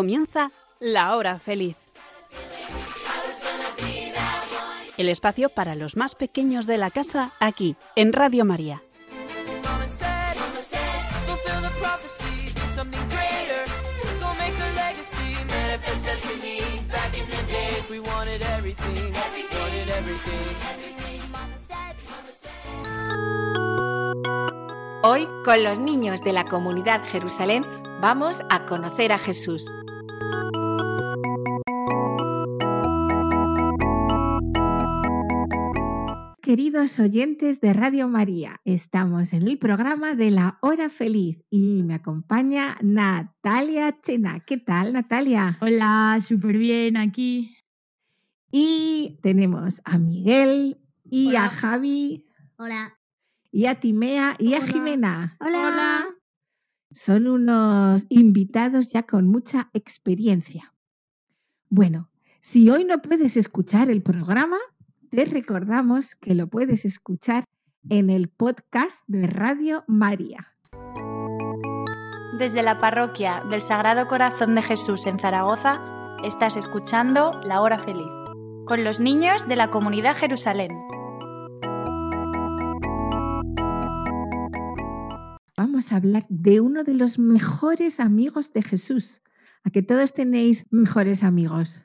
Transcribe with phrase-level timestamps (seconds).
[0.00, 1.76] Comienza la hora feliz.
[4.96, 8.82] El espacio para los más pequeños de la casa aquí, en Radio María.
[25.02, 27.66] Hoy, con los niños de la comunidad Jerusalén,
[28.00, 29.70] vamos a conocer a Jesús.
[36.50, 41.94] Queridos oyentes de Radio María, estamos en el programa de la hora feliz y me
[41.94, 44.40] acompaña Natalia Chena.
[44.40, 45.58] ¿Qué tal, Natalia?
[45.60, 47.56] Hola, súper bien aquí.
[48.50, 50.78] Y tenemos a Miguel
[51.08, 51.44] y Hola.
[51.44, 52.98] a Javi Hola.
[53.52, 54.66] y a Timea y a Hola.
[54.66, 55.36] Jimena.
[55.38, 56.08] Hola.
[56.90, 60.74] Son unos invitados ya con mucha experiencia.
[61.68, 64.58] Bueno, si hoy no puedes escuchar el programa,
[65.10, 67.44] te recordamos que lo puedes escuchar
[67.88, 70.54] en el podcast de Radio María.
[72.38, 75.80] Desde la parroquia del Sagrado Corazón de Jesús en Zaragoza,
[76.24, 78.06] estás escuchando La Hora Feliz,
[78.66, 80.70] con los niños de la comunidad Jerusalén.
[85.56, 89.22] Vamos a hablar de uno de los mejores amigos de Jesús.
[89.64, 91.84] ¿A que todos tenéis mejores amigos?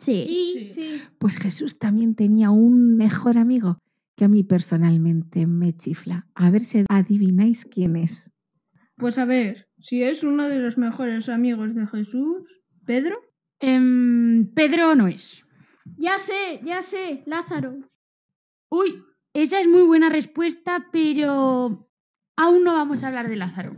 [0.00, 0.24] Sí.
[0.24, 0.72] Sí.
[0.74, 1.02] sí.
[1.18, 3.78] Pues Jesús también tenía un mejor amigo
[4.16, 6.26] que a mí personalmente me chifla.
[6.34, 8.30] A ver si adivináis quién es.
[8.96, 12.42] Pues a ver, si es uno de los mejores amigos de Jesús,
[12.84, 13.18] Pedro.
[13.60, 15.46] Em, Pedro no es.
[15.96, 17.78] Ya sé, ya sé, Lázaro.
[18.68, 21.88] Uy, esa es muy buena respuesta, pero
[22.36, 23.76] aún no vamos a hablar de Lázaro.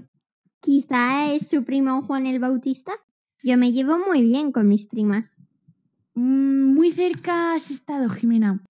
[0.61, 2.93] Quizá es su primo Juan el Bautista.
[3.43, 5.37] Yo me llevo muy bien con mis primas.
[6.15, 8.63] Mm, muy cerca has estado, Jimena.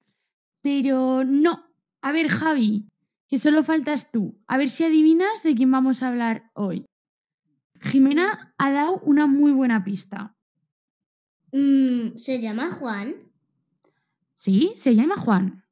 [0.61, 1.65] Pero no.
[2.01, 2.85] A ver, Javi,
[3.27, 4.37] que solo faltas tú.
[4.47, 6.85] A ver si adivinas de quién vamos a hablar hoy.
[7.81, 10.35] Jimena ha dado una muy buena pista.
[11.51, 13.15] Mm, ¿Se llama Juan?
[14.35, 15.63] Sí, se llama Juan.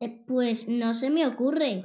[0.00, 1.84] Eh, pues no se me ocurre.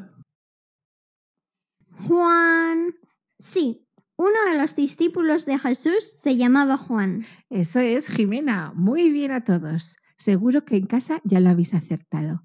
[2.08, 2.96] Juan.
[3.40, 3.86] Sí,
[4.20, 7.26] uno de los discípulos de Jesús se llamaba Juan.
[7.50, 8.74] Eso es, Jimena.
[8.76, 9.96] Muy bien a todos.
[10.18, 12.44] Seguro que en casa ya lo habéis acertado.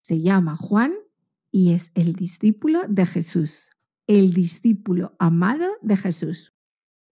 [0.00, 0.94] Se llama Juan
[1.50, 3.68] y es el discípulo de Jesús.
[4.06, 6.54] El discípulo amado de Jesús.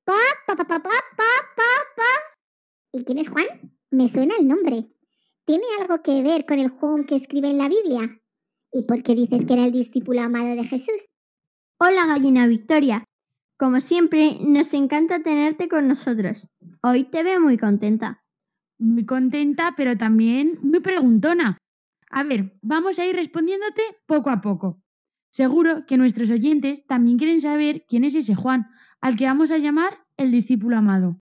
[0.05, 0.15] Pa,
[0.47, 0.89] pa, pa, pa, pa,
[1.19, 2.37] pa, pa.
[2.95, 3.77] ¿Y quién es Juan?
[3.91, 4.91] Me suena el nombre.
[5.45, 8.19] ¿Tiene algo que ver con el Juan que escribe en la Biblia?
[8.73, 11.11] ¿Y por qué dices que era el discípulo amado de Jesús?
[11.79, 13.05] Hola, gallina Victoria.
[13.63, 16.49] Como siempre, nos encanta tenerte con nosotros.
[16.83, 18.25] Hoy te veo muy contenta.
[18.77, 21.59] Muy contenta, pero también muy preguntona.
[22.11, 24.83] A ver, vamos a ir respondiéndote poco a poco.
[25.31, 28.67] Seguro que nuestros oyentes también quieren saber quién es ese Juan,
[29.01, 31.21] al que vamos a llamar el discípulo amado.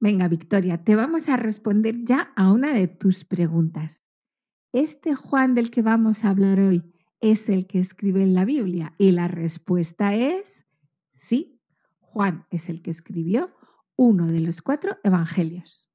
[0.00, 4.02] Venga, Victoria, te vamos a responder ya a una de tus preguntas.
[4.72, 6.82] ¿Este Juan del que vamos a hablar hoy
[7.20, 8.94] es el que escribe en la Biblia?
[8.96, 10.64] Y la respuesta es.
[12.14, 13.50] Juan es el que escribió
[13.96, 15.90] uno de los cuatro evangelios.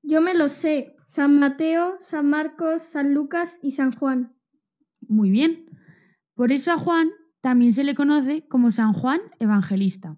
[0.00, 0.94] Yo me lo sé.
[1.06, 4.32] San Mateo, San Marcos, San Lucas y San Juan.
[5.00, 5.66] Muy bien.
[6.34, 7.10] Por eso a Juan
[7.40, 10.16] también se le conoce como San Juan Evangelista.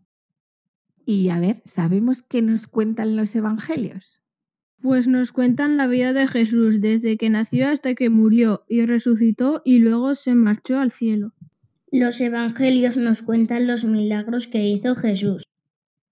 [1.06, 4.20] Y a ver, ¿sabemos qué nos cuentan los evangelios?
[4.82, 9.62] Pues nos cuentan la vida de Jesús desde que nació hasta que murió y resucitó
[9.64, 11.32] y luego se marchó al cielo.
[11.90, 15.44] Los evangelios nos cuentan los milagros que hizo Jesús.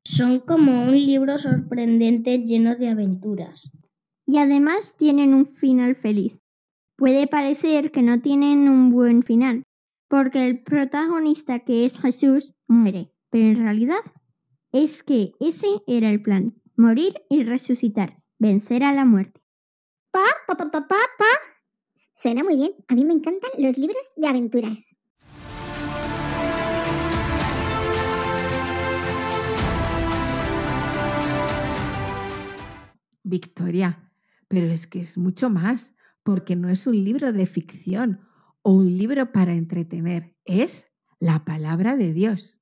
[0.05, 3.71] Son como un libro sorprendente lleno de aventuras.
[4.27, 6.33] Y además tienen un final feliz.
[6.97, 9.65] Puede parecer que no tienen un buen final,
[10.09, 14.01] porque el protagonista que es Jesús muere, pero en realidad
[14.73, 19.43] es que ese era el plan, morir y resucitar, vencer a la muerte.
[20.11, 21.27] Pa, pa, pa, pa, pa, pa.
[22.15, 22.73] Suena muy bien.
[22.89, 24.96] A mí me encantan los libros de aventuras.
[33.27, 34.11] Victoria,
[34.49, 35.93] pero es que es mucho más,
[36.23, 38.21] porque no es un libro de ficción
[38.63, 40.89] o un libro para entretener, es
[41.21, 42.59] la palabra de Dios.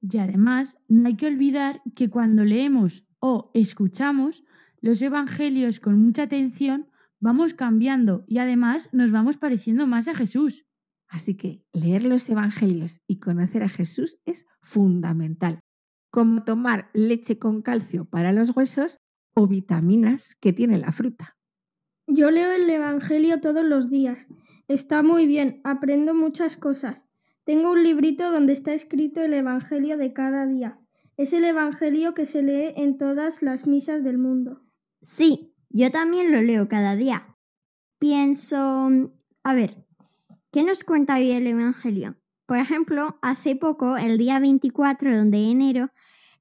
[0.00, 4.44] Y además, no hay que olvidar que cuando leemos o escuchamos
[4.80, 6.88] los evangelios con mucha atención,
[7.20, 10.64] vamos cambiando y además nos vamos pareciendo más a Jesús.
[11.06, 15.60] Así que leer los evangelios y conocer a Jesús es fundamental.
[16.10, 18.98] como tomar leche con calcio para los huesos
[19.34, 21.36] o vitaminas que tiene la fruta.
[22.06, 24.26] Yo leo el Evangelio todos los días.
[24.68, 27.04] Está muy bien, aprendo muchas cosas.
[27.44, 30.78] Tengo un librito donde está escrito el Evangelio de cada día.
[31.16, 34.60] Es el Evangelio que se lee en todas las misas del mundo.
[35.02, 37.36] Sí, yo también lo leo cada día.
[37.98, 38.88] Pienso,
[39.42, 39.84] a ver,
[40.50, 42.16] ¿qué nos cuenta hoy el Evangelio?
[42.46, 45.90] Por ejemplo, hace poco, el día 24 de enero,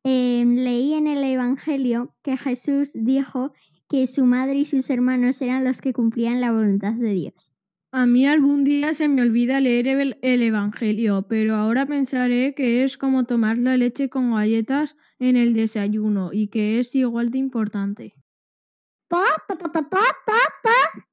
[0.09, 3.53] eh, leí en el Evangelio que Jesús dijo
[3.87, 7.51] que su madre y sus hermanos eran los que cumplían la voluntad de Dios.
[7.91, 12.83] A mí algún día se me olvida leer el, el Evangelio, pero ahora pensaré que
[12.83, 17.37] es como tomar la leche con galletas en el desayuno y que es igual de
[17.37, 18.15] importante.
[19.09, 21.05] ¡Pa, pa, pa, pa, pa, pa, pa!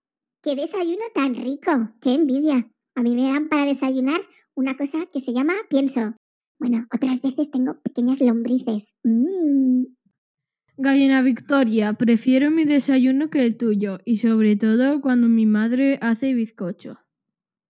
[0.43, 1.91] ¡Qué desayuno tan rico!
[2.01, 2.71] ¡Qué envidia!
[2.95, 4.21] A mí me dan para desayunar
[4.55, 6.15] una cosa que se llama pienso.
[6.59, 8.95] Bueno, otras veces tengo pequeñas lombrices.
[9.05, 9.85] Mm.
[10.79, 16.35] Gallina Victoria, prefiero mi desayuno que el tuyo, y sobre todo cuando mi madre hace
[16.35, 16.99] bizcocho.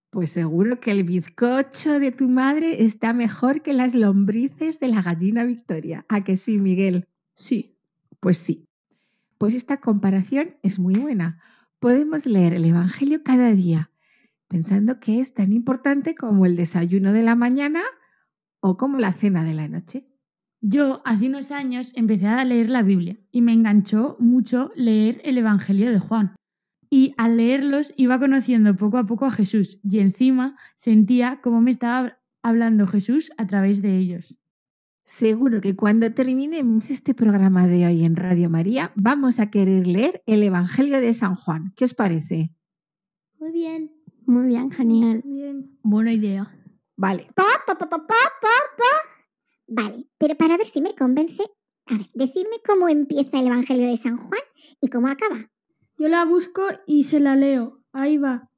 [0.09, 5.01] Pues seguro que el bizcocho de tu madre está mejor que las lombrices de la
[5.01, 6.05] gallina Victoria.
[6.09, 7.07] ¿A que sí, Miguel?
[7.35, 7.77] Sí.
[8.19, 8.65] Pues sí.
[9.37, 11.39] Pues esta comparación es muy buena.
[11.79, 13.91] Podemos leer el Evangelio cada día,
[14.47, 17.81] pensando que es tan importante como el desayuno de la mañana
[18.67, 20.05] o como la cena de la noche.
[20.59, 25.37] Yo hace unos años empecé a leer la Biblia y me enganchó mucho leer el
[25.37, 26.35] Evangelio de Juan.
[26.89, 31.71] Y al leerlos iba conociendo poco a poco a Jesús y encima sentía cómo me
[31.71, 34.35] estaba hablando Jesús a través de ellos.
[35.05, 40.23] Seguro que cuando terminemos este programa de hoy en Radio María vamos a querer leer
[40.25, 41.71] el Evangelio de San Juan.
[41.77, 42.51] ¿Qué os parece?
[43.39, 43.91] Muy bien.
[44.25, 45.21] Muy bien, genial.
[45.23, 45.71] Bien.
[45.83, 46.51] Buena idea.
[46.97, 47.27] Vale.
[47.35, 48.93] Pa, pa, pa, pa, pa, pa, pa.
[49.67, 51.43] Vale, pero para ver si me convence,
[51.85, 54.41] a ver, decidme cómo empieza el Evangelio de San Juan
[54.81, 55.49] y cómo acaba.
[55.99, 57.83] Yo la busco y se la leo.
[57.93, 58.49] Ahí va.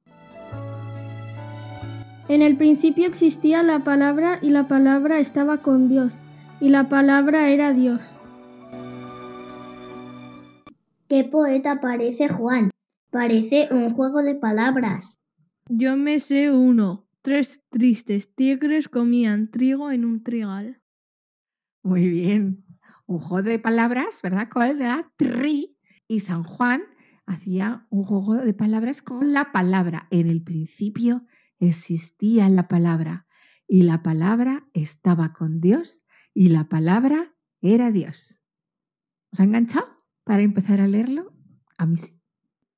[2.30, 6.14] En el principio existía la palabra y la palabra estaba con Dios
[6.62, 8.02] y la palabra era Dios.
[11.10, 12.70] ¿Qué poeta parece Juan?
[13.10, 15.18] Parece un juego de palabras.
[15.68, 17.09] Yo me sé uno.
[17.21, 20.81] Tres tristes tigres comían trigo en un trigal.
[21.83, 22.66] Muy bien.
[23.06, 24.48] Un juego de palabras, ¿verdad?
[24.51, 25.12] ¿Cuál era?
[25.18, 25.77] Tri.
[26.07, 26.83] Y San Juan
[27.25, 30.07] hacía un juego de palabras con la palabra.
[30.12, 31.25] En el principio
[31.60, 33.27] existía la palabra
[33.68, 38.42] y la palabra estaba con Dios y la palabra era Dios.
[39.31, 39.88] ¿Os ha enganchado
[40.24, 41.33] para empezar a leerlo?
[41.77, 42.19] A mí sí.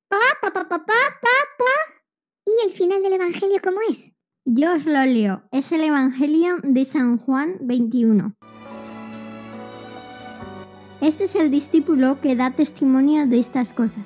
[0.10, 2.02] Pa, pa, pa, pa, pa, pa, pa.
[2.46, 4.12] ¿Y el final del Evangelio cómo es?
[4.46, 5.44] Yo os lo leo.
[5.52, 8.34] Es el Evangelio de San Juan 21.
[11.00, 14.04] Este es el discípulo que da testimonio de estas cosas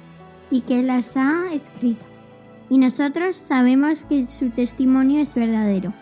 [0.51, 2.03] y que las ha escrito.
[2.69, 5.93] Y nosotros sabemos que su testimonio es verdadero.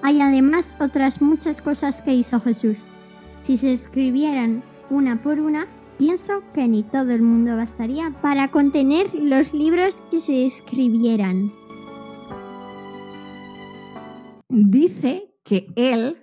[0.00, 2.78] Hay además otras muchas cosas que hizo Jesús.
[3.42, 5.66] Si se escribieran una por una,
[5.98, 11.52] pienso que ni todo el mundo bastaría para contener los libros que se escribieran.
[14.54, 16.18] Dice que él,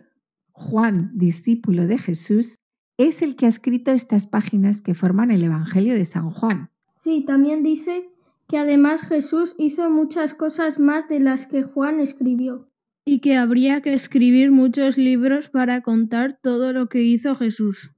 [0.51, 2.59] Juan, discípulo de Jesús,
[2.99, 6.69] es el que ha escrito estas páginas que forman el Evangelio de San Juan.
[7.03, 8.07] Sí, también dice
[8.47, 12.69] que además Jesús hizo muchas cosas más de las que Juan escribió.
[13.03, 17.89] Y que habría que escribir muchos libros para contar todo lo que hizo Jesús.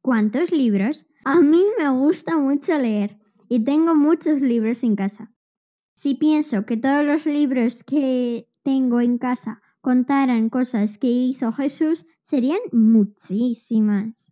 [0.00, 1.06] ¿Cuántos libros?
[1.24, 3.18] A mí me gusta mucho leer
[3.48, 5.32] y tengo muchos libros en casa.
[5.96, 12.04] Si pienso que todos los libros que tengo en casa contaran cosas que hizo Jesús,
[12.24, 14.26] serían muchísimas.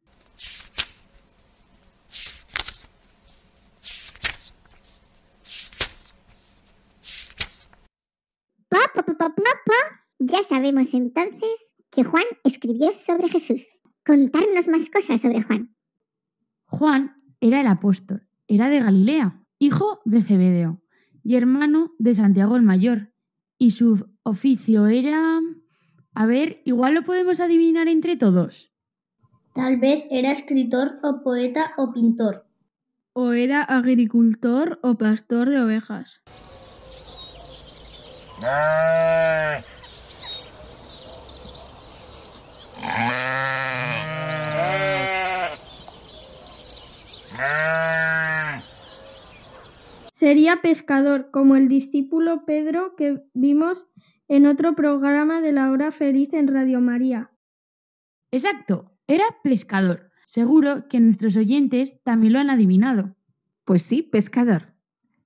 [10.19, 11.55] Ya sabemos entonces
[11.91, 13.77] que Juan escribió sobre Jesús.
[14.05, 15.77] Contarnos más cosas sobre Juan.
[16.65, 20.83] Juan era el apóstol, era de Galilea, hijo de Zebedeo
[21.23, 23.13] y hermano de Santiago el Mayor.
[23.59, 25.41] Y su oficio era...
[26.15, 28.73] A ver, igual lo podemos adivinar entre todos.
[29.55, 32.47] Tal vez era escritor o poeta o pintor.
[33.13, 36.23] O era agricultor o pastor de ovejas.
[50.25, 53.87] Sería pescador, como el discípulo Pedro que vimos
[54.29, 57.31] en otro programa de la hora feliz en Radio María.
[58.31, 58.91] Exacto.
[59.07, 60.11] Era pescador.
[60.25, 63.15] Seguro que nuestros oyentes también lo han adivinado.
[63.65, 64.75] Pues sí, pescador.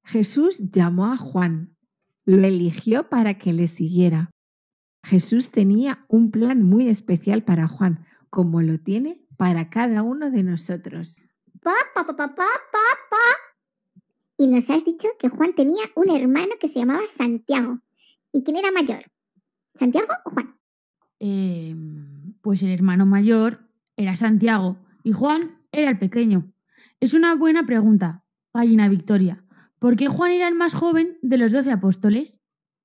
[0.05, 1.77] Jesús llamó a Juan,
[2.25, 4.31] lo eligió para que le siguiera.
[5.05, 10.43] Jesús tenía un plan muy especial para Juan, como lo tiene para cada uno de
[10.43, 11.17] nosotros.
[11.63, 14.03] Pa, pa, pa, pa, pa, pa, pa.
[14.37, 17.79] Y nos has dicho que Juan tenía un hermano que se llamaba Santiago.
[18.33, 19.05] ¿Y quién era mayor?
[19.75, 20.57] ¿Santiago o Juan?
[21.21, 21.75] Eh,
[22.43, 26.53] pues el hermano mayor era Santiago y Juan era el pequeño.
[27.01, 29.45] Es una buena pregunta, Gallina Victoria.
[29.79, 32.41] ¿Por qué Juan era el más joven de los doce apóstoles?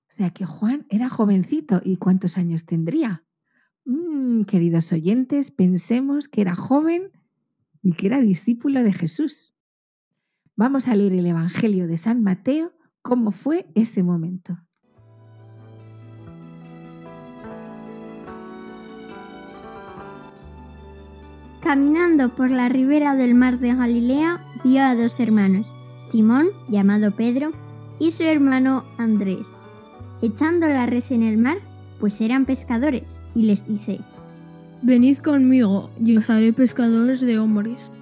[0.09, 1.81] O sea que Juan era jovencito.
[1.83, 3.23] ¿Y cuántos años tendría?
[3.85, 7.11] Mm, queridos oyentes, pensemos que era joven
[7.81, 9.53] y que era discípulo de Jesús.
[10.55, 14.57] Vamos a leer el Evangelio de San Mateo, cómo fue ese momento.
[21.63, 25.73] Caminando por la ribera del mar de Galilea, vio a dos hermanos,
[26.09, 27.51] Simón, llamado Pedro,
[27.99, 29.47] y su hermano Andrés,
[30.21, 31.59] echando la red en el mar,
[32.01, 34.01] pues eran pescadores, y les dice,
[34.81, 37.93] Venid conmigo, y os haré pescadores de hombres.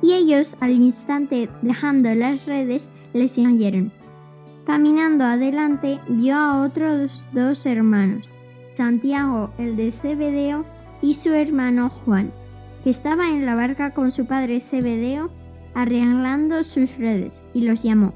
[0.00, 3.92] Y ellos, al instante dejando las redes, le siguieron.
[4.64, 8.26] Caminando adelante, vio a otros dos hermanos,
[8.78, 10.64] Santiago el de Zebedeo
[11.02, 12.32] y su hermano Juan,
[12.84, 15.30] que estaba en la barca con su padre Zebedeo
[15.74, 18.12] arreglando sus redes, y los llamó.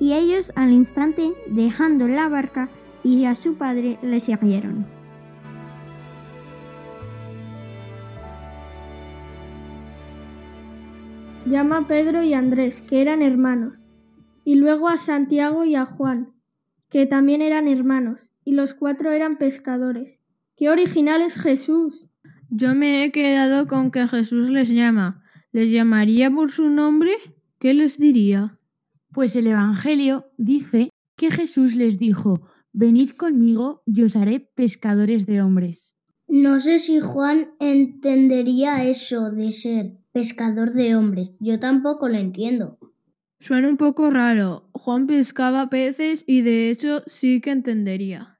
[0.00, 2.70] Y ellos al instante, dejando la barca
[3.04, 4.86] y a su padre, le siguieron.
[11.44, 13.74] Llama a Pedro y Andrés, que eran hermanos,
[14.44, 16.32] y luego a Santiago y a Juan,
[16.88, 20.18] que también eran hermanos, y los cuatro eran pescadores.
[20.56, 22.07] ¡Qué original es Jesús!
[22.50, 25.22] Yo me he quedado con que Jesús les llama.
[25.52, 27.12] ¿Les llamaría por su nombre?
[27.58, 28.58] ¿Qué les diría?
[29.12, 32.40] Pues el Evangelio dice que Jesús les dijo,
[32.72, 35.94] Venid conmigo y os haré pescadores de hombres.
[36.26, 41.30] No sé si Juan entendería eso de ser pescador de hombres.
[41.40, 42.78] Yo tampoco lo entiendo.
[43.40, 44.68] Suena un poco raro.
[44.72, 48.37] Juan pescaba peces y de eso sí que entendería.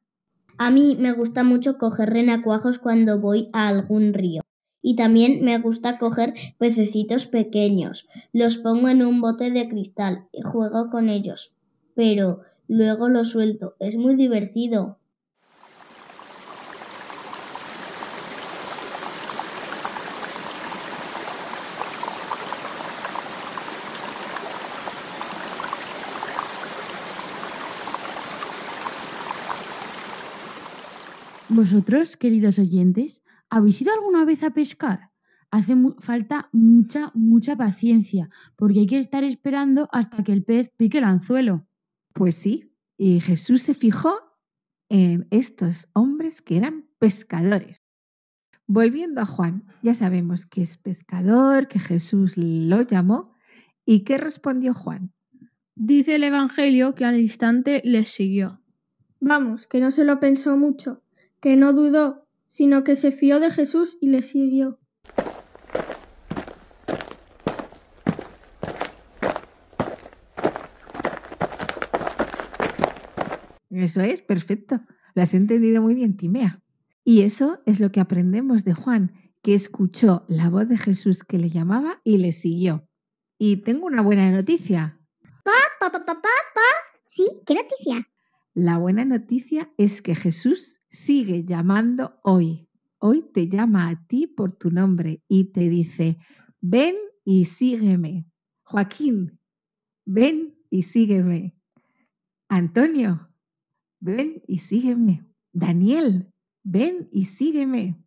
[0.59, 4.43] A mí me gusta mucho coger renacuajos cuando voy a algún río.
[4.83, 8.09] Y también me gusta coger pececitos pequeños.
[8.33, 11.53] Los pongo en un bote de cristal y juego con ellos.
[11.95, 13.77] Pero luego los suelto.
[13.79, 14.99] Es muy divertido.
[31.59, 35.11] Vosotros, queridos oyentes, ¿habéis ido alguna vez a pescar?
[35.51, 40.71] Hace mu falta mucha, mucha paciencia, porque hay que estar esperando hasta que el pez
[40.77, 41.67] pique el anzuelo.
[42.15, 44.21] Pues sí, y Jesús se fijó
[44.89, 47.83] en estos hombres que eran pescadores.
[48.69, 53.35] Volviendo a Juan, ya sabemos que es pescador, que Jesús lo llamó.
[53.85, 55.11] ¿Y qué respondió Juan?
[55.75, 58.61] Dice el Evangelio que al instante les siguió.
[59.19, 61.03] Vamos, que no se lo pensó mucho,
[61.41, 64.79] que no dudó, sino que se fió de Jesús y le siguió.
[73.71, 74.81] Eso es, perfecto.
[75.15, 76.61] Lo has entendido muy bien, Timea.
[77.05, 81.39] Y eso es lo que aprendemos de Juan, que escuchó la voz de Jesús que
[81.39, 82.87] le llamaba y le siguió.
[83.39, 84.99] Y tengo una buena noticia.
[85.45, 86.61] Pa, pa, pa, pa, pa, pa.
[87.07, 88.09] Sí, ¿qué noticia?
[88.59, 92.69] La buena noticia es que Jesús sigue llamando hoy.
[92.99, 96.19] Hoy te llama a ti por tu nombre y te dice,
[96.61, 98.27] ven y sígueme.
[98.65, 99.39] Joaquín,
[100.05, 101.57] ven y sígueme.
[102.49, 103.31] Antonio,
[104.01, 105.25] ven y sígueme.
[105.53, 106.29] Daniel,
[106.65, 108.03] ven y sígueme.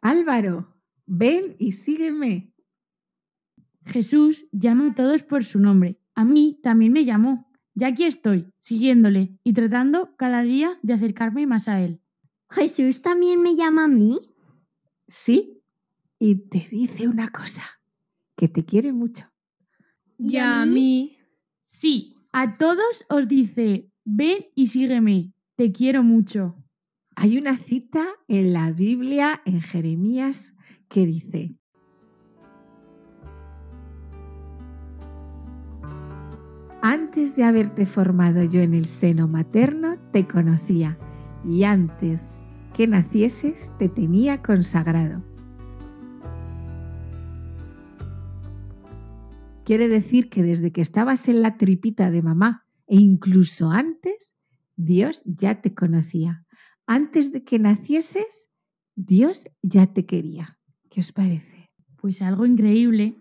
[0.00, 2.54] Álvaro, ven y sígueme.
[3.84, 6.00] Jesús llama a todos por su nombre.
[6.14, 7.47] A mí también me llamó.
[7.78, 12.00] Ya aquí estoy, siguiéndole y tratando cada día de acercarme más a Él.
[12.50, 14.18] ¿Jesús también me llama a mí?
[15.06, 15.62] Sí,
[16.18, 17.62] y te dice una cosa,
[18.36, 19.30] que te quiere mucho.
[20.18, 21.18] Y a mí.
[21.66, 26.56] Sí, a todos os dice, ven y sígueme, te quiero mucho.
[27.14, 30.52] Hay una cita en la Biblia, en Jeremías,
[30.88, 31.54] que dice,
[36.90, 40.96] Antes de haberte formado yo en el seno materno, te conocía
[41.44, 42.26] y antes
[42.74, 45.22] que nacieses te tenía consagrado.
[49.66, 54.34] Quiere decir que desde que estabas en la tripita de mamá e incluso antes,
[54.76, 56.46] Dios ya te conocía.
[56.86, 58.48] Antes de que nacieses,
[58.96, 60.58] Dios ya te quería.
[60.88, 61.68] ¿Qué os parece?
[61.96, 63.18] Pues algo increíble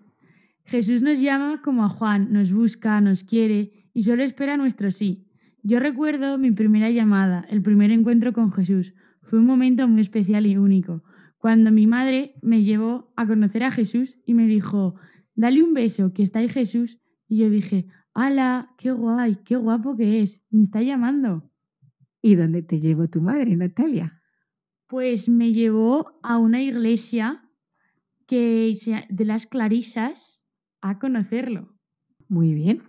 [0.68, 5.26] Jesús nos llama como a Juan, nos busca, nos quiere y solo espera nuestro sí.
[5.64, 8.94] Yo recuerdo mi primera llamada, el primer encuentro con Jesús.
[9.22, 11.04] Fue un momento muy especial y único,
[11.38, 14.96] cuando mi madre me llevó a conocer a Jesús y me dijo,
[15.36, 16.98] dale un beso, que está ahí Jesús.
[17.30, 18.74] Y yo dije, ¡hala!
[18.78, 19.38] ¡Qué guay!
[19.46, 20.42] ¡Qué guapo que es!
[20.50, 21.50] Me está llamando.
[22.22, 24.22] ¿Y dónde te llevó tu madre, Natalia?
[24.88, 27.42] Pues me llevó a una iglesia
[28.26, 28.76] que
[29.10, 30.37] de las Clarisas
[30.82, 31.74] a conocerlo.
[32.28, 32.84] Muy bien.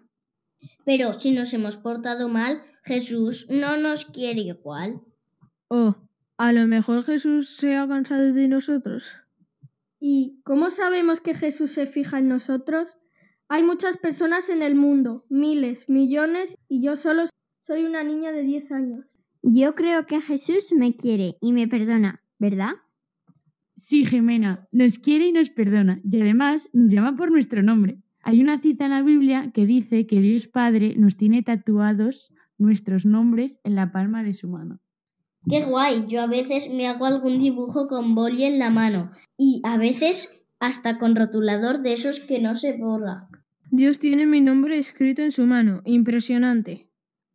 [0.85, 5.01] Pero si nos hemos portado mal, Jesús no nos quiere igual.
[5.69, 5.97] Oh,
[6.37, 9.05] a lo mejor Jesús se ha cansado de nosotros.
[10.01, 12.97] ¿Y cómo sabemos que Jesús se fija en nosotros?
[13.49, 17.25] Hay muchas personas en el mundo, miles, millones, y yo solo
[17.61, 19.07] soy una niña de 10 años.
[19.43, 22.73] Yo creo que Jesús me quiere y me perdona, ¿verdad?
[23.89, 27.97] Sí, Jimena, nos quiere y nos perdona, y además nos llama por nuestro nombre.
[28.23, 33.07] Hay una cita en la Biblia que dice que Dios Padre nos tiene tatuados nuestros
[33.07, 34.79] nombres en la palma de su mano.
[35.49, 39.63] Qué guay, yo a veces me hago algún dibujo con boli en la mano y
[39.65, 40.31] a veces
[40.61, 43.27] hasta con rotulador de esos que no se borra.
[43.71, 46.91] Dios tiene mi nombre escrito en su mano, impresionante.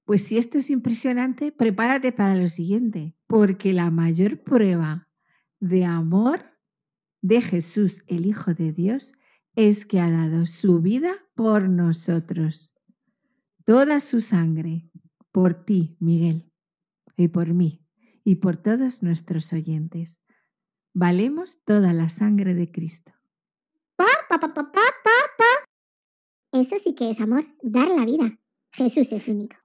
[0.05, 5.07] Pues si esto es impresionante, prepárate para lo siguiente, porque la mayor prueba
[5.63, 6.43] de amor
[7.21, 9.13] de Jesús, el Hijo de Dios,
[9.55, 12.75] es que ha dado su vida por nosotros,
[13.63, 14.89] toda su sangre,
[15.31, 16.51] por ti, Miguel,
[17.15, 17.81] y por mí
[18.25, 20.19] y por todos nuestros oyentes.
[20.93, 23.13] Valemos toda la sangre de Cristo.
[23.95, 28.37] Pa, pa, pa, pa, pa, pa, Eso sí que es amor, dar la vida.
[28.73, 29.62] Jesús es único.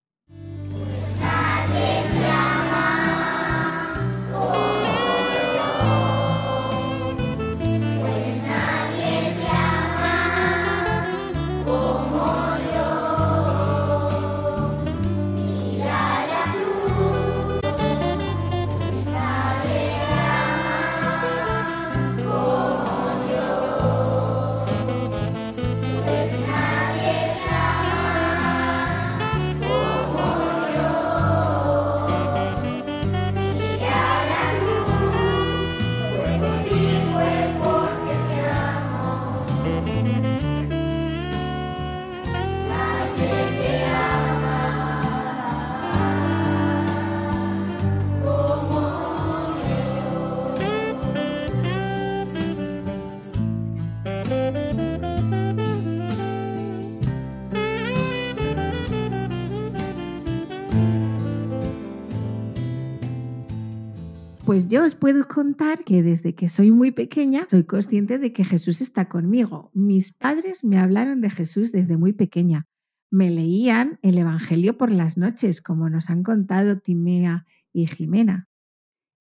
[64.58, 68.44] Pues yo os puedo contar que desde que soy muy pequeña soy consciente de que
[68.44, 69.70] Jesús está conmigo.
[69.72, 72.66] Mis padres me hablaron de Jesús desde muy pequeña.
[73.08, 78.48] Me leían el Evangelio por las noches, como nos han contado Timea y Jimena.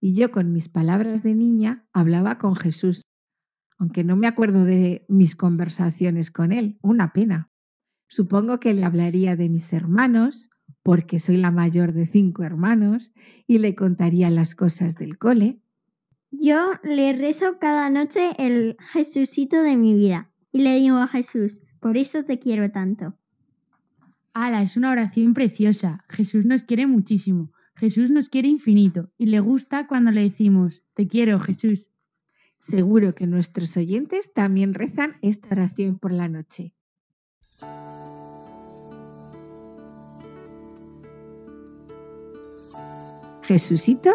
[0.01, 3.03] Y yo con mis palabras de niña hablaba con Jesús,
[3.77, 7.51] aunque no me acuerdo de mis conversaciones con él, una pena.
[8.07, 10.49] Supongo que le hablaría de mis hermanos
[10.87, 13.11] porque soy la mayor de cinco hermanos
[13.45, 15.59] y le contaría las cosas del cole.
[16.31, 21.59] Yo le rezo cada noche el Jesucito de mi vida y le digo a Jesús,
[21.81, 23.15] por eso te quiero tanto.
[24.33, 24.61] ¡Hala!
[24.61, 26.05] Es una oración preciosa.
[26.07, 27.51] Jesús nos quiere muchísimo.
[27.75, 31.89] Jesús nos quiere infinito y le gusta cuando le decimos, te quiero, Jesús.
[32.59, 36.73] Seguro que nuestros oyentes también rezan esta oración por la noche.
[43.47, 44.09] Jesucito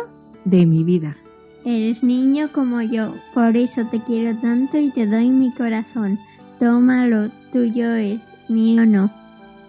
[0.45, 1.17] de mi vida.
[1.65, 6.19] Eres niño como yo, por eso te quiero tanto y te doy mi corazón.
[6.61, 9.11] Tómalo, tuyo es, mío no.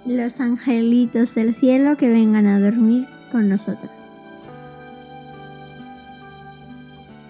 [0.06, 3.90] Los angelitos del cielo que vengan a dormir con nosotros.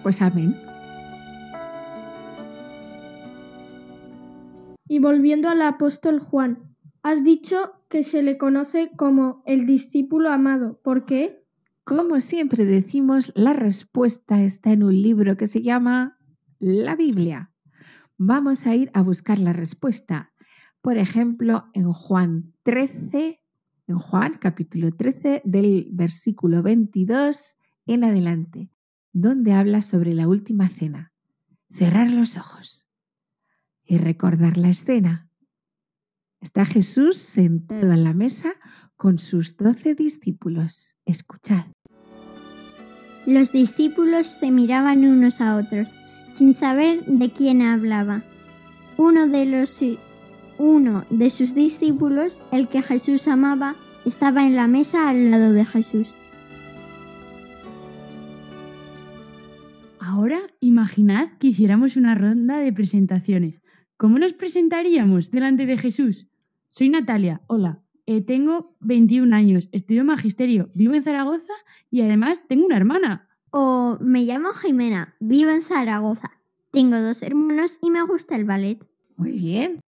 [0.02, 0.56] Pues amén.
[4.88, 6.58] Y volviendo al apóstol Juan,
[7.04, 10.80] has dicho que se le conoce como el discípulo amado.
[10.82, 11.43] ¿Por qué?
[11.84, 16.18] Como siempre decimos, la respuesta está en un libro que se llama
[16.58, 17.52] la Biblia.
[18.16, 20.32] Vamos a ir a buscar la respuesta.
[20.80, 23.38] Por ejemplo, en Juan 13,
[23.86, 28.70] en Juan capítulo 13 del versículo 22 en adelante,
[29.12, 31.12] donde habla sobre la última cena.
[31.70, 32.88] Cerrar los ojos
[33.84, 35.28] y recordar la escena.
[36.40, 38.54] Está Jesús sentado en la mesa
[38.96, 40.94] con sus doce discípulos.
[41.04, 41.66] Escuchad.
[43.26, 45.90] Los discípulos se miraban unos a otros,
[46.36, 48.22] sin saber de quién hablaba.
[48.96, 49.82] Uno de, los,
[50.58, 55.64] uno de sus discípulos, el que Jesús amaba, estaba en la mesa al lado de
[55.64, 56.14] Jesús.
[59.98, 63.60] Ahora imaginad que hiciéramos una ronda de presentaciones.
[63.96, 66.28] ¿Cómo nos presentaríamos delante de Jesús?
[66.68, 67.83] Soy Natalia, hola.
[68.06, 71.52] Eh, tengo 21 años, estudio magisterio, vivo en Zaragoza
[71.90, 73.28] y además tengo una hermana.
[73.50, 76.30] O me llamo Jimena, vivo en Zaragoza.
[76.70, 78.84] Tengo dos hermanos y me gusta el ballet.
[79.16, 79.80] Muy bien.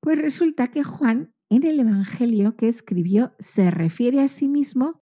[0.00, 5.02] Pues resulta que Juan en el Evangelio que escribió se refiere a sí mismo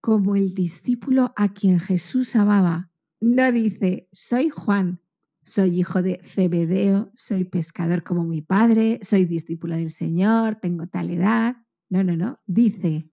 [0.00, 5.00] como el discípulo a quien Jesús amaba no dice, soy Juan,
[5.44, 11.10] soy hijo de Zebedeo, soy pescador como mi padre, soy discípulo del Señor, tengo tal
[11.10, 11.56] edad.
[11.90, 12.38] No, no, no.
[12.46, 13.10] Dice,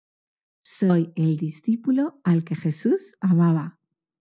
[0.64, 3.78] soy el discípulo al que Jesús amaba.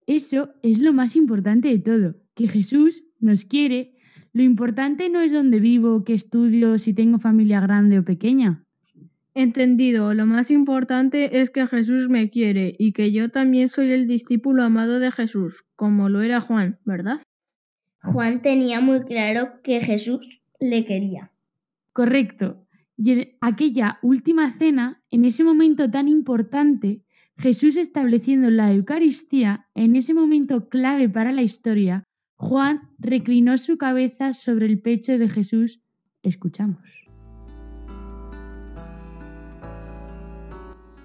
[0.06, 3.94] Eso es lo más importante de todo, que Jesús nos quiere.
[4.32, 8.64] Lo importante no es dónde vivo, qué estudio, si tengo familia grande o pequeña.
[9.34, 14.08] Entendido, lo más importante es que Jesús me quiere y que yo también soy el
[14.08, 17.20] discípulo amado de Jesús, como lo era Juan, ¿verdad?
[18.02, 21.30] Juan tenía muy claro que Jesús le quería.
[21.92, 22.66] Correcto.
[23.02, 27.02] Y en aquella última cena, en ese momento tan importante,
[27.38, 32.04] Jesús estableciendo la Eucaristía, en ese momento clave para la historia,
[32.36, 35.80] Juan reclinó su cabeza sobre el pecho de Jesús.
[36.22, 36.82] Escuchamos.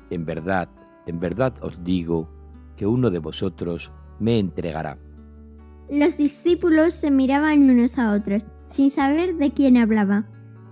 [0.10, 0.68] En verdad,
[1.08, 2.30] en verdad os digo
[2.76, 4.98] que uno de vosotros me entregará.
[5.90, 10.28] Los discípulos se miraban unos a otros, sin saber de quién hablaba.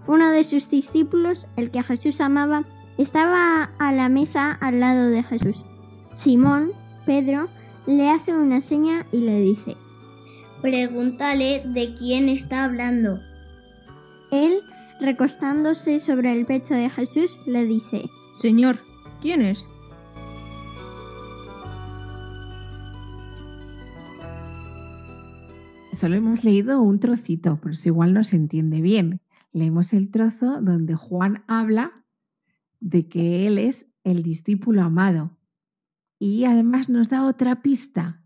[0.07, 2.63] Uno de sus discípulos, el que Jesús amaba,
[2.97, 5.65] estaba a la mesa al lado de Jesús.
[6.15, 6.71] Simón,
[7.05, 7.47] Pedro,
[7.87, 9.77] le hace una seña y le dice,
[10.61, 13.19] Pregúntale de quién está hablando.
[14.31, 14.59] Él,
[14.99, 18.05] recostándose sobre el pecho de Jesús, le dice,
[18.39, 18.79] Señor,
[19.23, 19.65] ¿Quién es?
[25.93, 29.21] Solo hemos leído un trocito, por eso igual no se entiende bien.
[29.53, 32.03] Leemos el trozo donde Juan habla
[32.79, 35.37] de que él es el discípulo amado.
[36.19, 38.23] Y además nos da otra pista.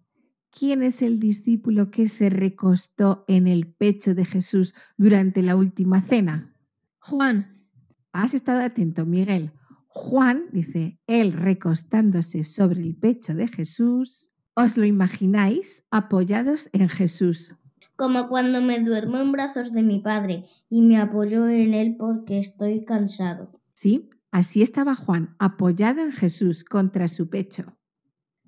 [0.49, 6.01] ¿Quién es el discípulo que se recostó en el pecho de Jesús durante la última
[6.01, 6.55] cena?
[6.99, 7.67] Juan.
[8.13, 9.51] Has estado atento, Miguel.
[9.87, 17.55] Juan dice, él recostándose sobre el pecho de Jesús, os lo imagináis apoyados en Jesús.
[17.97, 22.37] Como cuando me duermo en brazos de mi padre y me apoyo en él porque
[22.39, 23.59] estoy cansado.
[23.73, 27.75] Sí, así estaba Juan, apoyado en Jesús contra su pecho.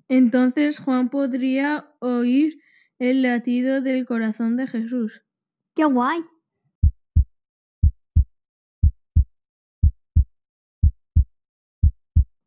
[0.08, 2.60] Entonces Juan podría oír
[3.00, 5.22] el latido del corazón de Jesús.
[5.74, 6.20] ¡Qué guay!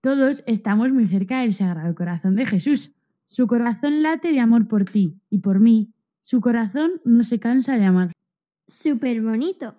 [0.01, 2.91] Todos estamos muy cerca del Sagrado Corazón de Jesús.
[3.25, 5.92] Su corazón late de amor por ti y por mí.
[6.23, 8.13] Su corazón no se cansa de amar.
[8.65, 9.75] Súper bonito.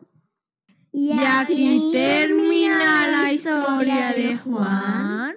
[0.92, 5.34] Y aquí termina la historia de Juan.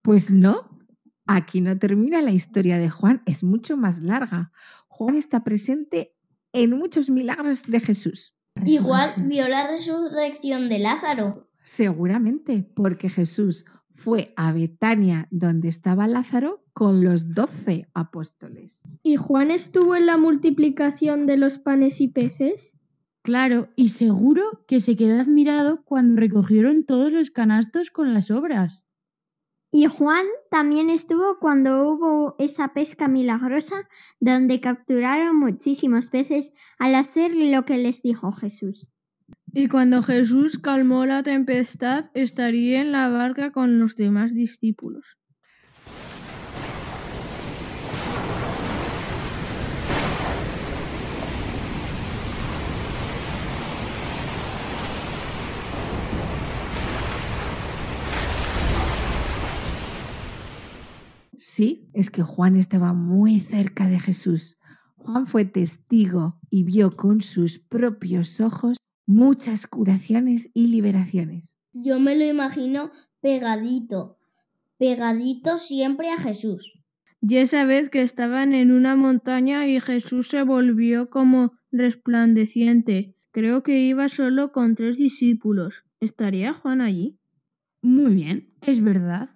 [0.00, 0.80] Pues no,
[1.26, 4.50] aquí no termina la historia de Juan, es mucho más larga.
[4.88, 6.14] Juan está presente
[6.54, 8.34] en muchos milagros de Jesús.
[8.64, 11.50] Igual vio la resurrección de Lázaro.
[11.64, 13.66] Seguramente, porque Jesús
[14.04, 18.82] fue a Betania, donde estaba Lázaro, con los doce apóstoles.
[19.02, 22.74] ¿Y Juan estuvo en la multiplicación de los panes y peces?
[23.22, 28.82] Claro, y seguro que se quedó admirado cuando recogieron todos los canastos con las obras.
[29.72, 33.88] Y Juan también estuvo cuando hubo esa pesca milagrosa
[34.20, 38.86] donde capturaron muchísimos peces al hacer lo que les dijo Jesús.
[39.56, 45.04] Y cuando Jesús calmó la tempestad, estaría en la barca con los demás discípulos.
[61.38, 64.58] Sí, es que Juan estaba muy cerca de Jesús.
[64.96, 71.56] Juan fue testigo y vio con sus propios ojos muchas curaciones y liberaciones.
[71.72, 72.90] Yo me lo imagino
[73.20, 74.18] pegadito,
[74.78, 76.72] pegadito siempre a Jesús.
[77.20, 83.64] Y esa vez que estaban en una montaña y Jesús se volvió como resplandeciente, Creo
[83.64, 85.74] que iba solo con tres discípulos.
[85.98, 87.18] ¿Estaría Juan allí?
[87.82, 89.30] Muy bien, es verdad.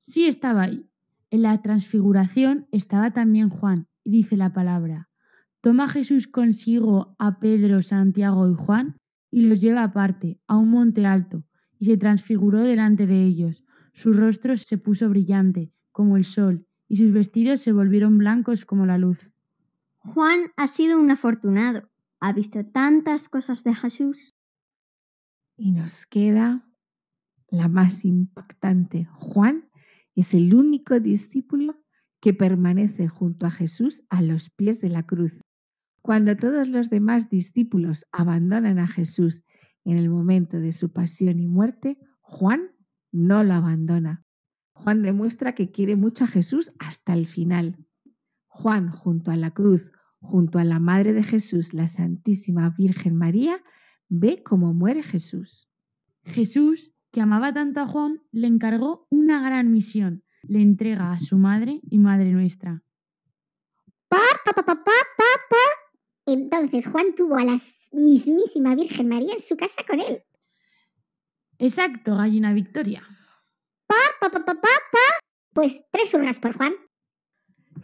[0.00, 0.86] Sí estaba ahí.
[1.28, 5.07] En la transfiguración estaba también Juan, y dice la palabra.
[5.60, 8.96] Toma Jesús consigo a Pedro, Santiago y Juan
[9.30, 11.44] y los lleva aparte, a un monte alto,
[11.78, 13.64] y se transfiguró delante de ellos.
[13.92, 18.86] Su rostro se puso brillante, como el sol, y sus vestidos se volvieron blancos como
[18.86, 19.18] la luz.
[19.98, 21.88] Juan ha sido un afortunado.
[22.20, 24.34] Ha visto tantas cosas de Jesús.
[25.56, 26.64] Y nos queda
[27.50, 29.06] la más impactante.
[29.12, 29.68] Juan
[30.14, 31.76] es el único discípulo
[32.20, 35.32] que permanece junto a Jesús a los pies de la cruz.
[36.02, 39.44] Cuando todos los demás discípulos abandonan a Jesús
[39.84, 42.70] en el momento de su pasión y muerte, Juan
[43.12, 44.24] no lo abandona.
[44.72, 47.76] Juan demuestra que quiere mucho a Jesús hasta el final.
[48.46, 53.62] Juan, junto a la cruz, junto a la Madre de Jesús, la Santísima Virgen María,
[54.08, 55.68] ve cómo muere Jesús.
[56.24, 60.22] Jesús, que amaba tanto a Juan, le encargó una gran misión.
[60.42, 62.82] Le entrega a su madre y madre nuestra.
[64.08, 65.67] Pa, pa, pa, pa, pa, pa, pa.
[66.28, 67.58] Entonces Juan tuvo a la
[67.90, 70.22] mismísima Virgen María en su casa con él.
[71.58, 73.02] Exacto, gallina Victoria.
[73.86, 75.06] Pa, pa, pa, pa, pa, pa.
[75.54, 76.74] Pues tres hurras por Juan.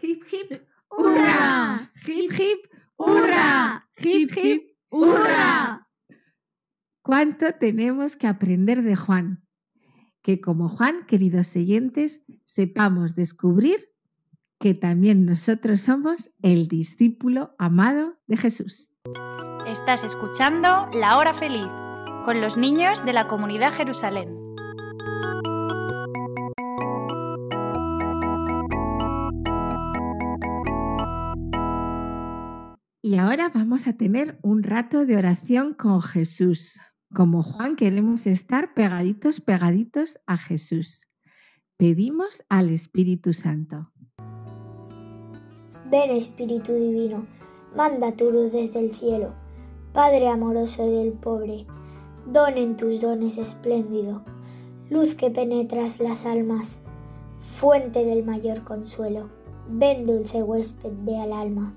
[0.02, 1.90] Hip, hip, hurra.
[2.06, 3.88] Hip, hip, hurra.
[3.96, 5.88] Hip, hip, hurra.
[7.00, 9.42] ¿Cuánto tenemos que aprender de Juan?
[10.22, 13.93] Que como Juan, queridos oyentes, sepamos descubrir
[14.64, 18.94] que también nosotros somos el discípulo amado de Jesús.
[19.66, 21.68] Estás escuchando La Hora Feliz
[22.24, 24.30] con los niños de la comunidad Jerusalén.
[33.02, 36.80] Y ahora vamos a tener un rato de oración con Jesús.
[37.14, 41.06] Como Juan queremos estar pegaditos, pegaditos a Jesús.
[41.76, 43.90] Pedimos al Espíritu Santo.
[45.94, 47.24] Ven Espíritu Divino,
[47.76, 49.28] manda tu luz desde el cielo,
[49.92, 51.66] Padre amoroso del pobre,
[52.26, 54.22] don en tus dones espléndido,
[54.90, 56.80] luz que penetras las almas,
[57.60, 59.28] fuente del mayor consuelo,
[59.68, 61.76] ven dulce huésped de al alma,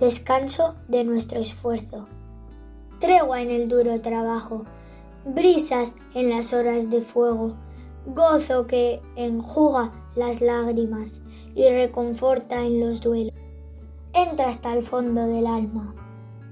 [0.00, 2.06] descanso de nuestro esfuerzo,
[2.98, 4.64] tregua en el duro trabajo,
[5.26, 7.56] brisas en las horas de fuego,
[8.06, 11.20] gozo que enjuga las lágrimas
[11.54, 13.34] y reconforta en los duelos.
[14.12, 15.94] Entra hasta el fondo del alma,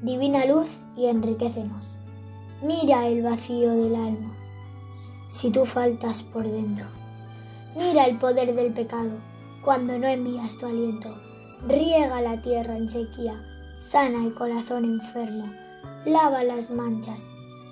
[0.02, 1.84] divina luz y enriquecenos.
[2.62, 4.36] Mira el vacío del alma,
[5.28, 6.86] si tú faltas por dentro.
[7.76, 9.10] Mira el poder del pecado
[9.62, 11.14] cuando no envías tu aliento.
[11.66, 13.42] Riega la tierra en sequía,
[13.80, 15.50] sana el corazón enfermo,
[16.04, 17.20] lava las manchas,